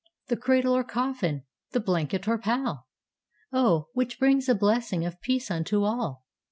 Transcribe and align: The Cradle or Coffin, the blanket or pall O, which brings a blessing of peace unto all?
The 0.29 0.35
Cradle 0.35 0.75
or 0.75 0.83
Coffin, 0.83 1.43
the 1.73 1.79
blanket 1.79 2.27
or 2.27 2.39
pall 2.39 2.87
O, 3.53 3.89
which 3.93 4.17
brings 4.17 4.49
a 4.49 4.55
blessing 4.55 5.05
of 5.05 5.21
peace 5.21 5.51
unto 5.51 5.83
all? 5.83 6.23